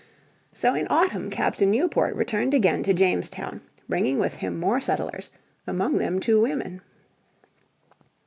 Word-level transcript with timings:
So 0.51 0.73
in 0.73 0.87
autumn 0.89 1.29
Captain 1.29 1.69
Newport 1.69 2.15
returned 2.15 2.55
again 2.55 2.81
to 2.81 2.91
Jamestown, 2.95 3.61
bringing 3.87 4.17
with 4.17 4.33
him 4.33 4.59
more 4.59 4.81
settlers, 4.81 5.29
among 5.67 5.99
them 5.99 6.19
two 6.19 6.41
women. 6.41 6.81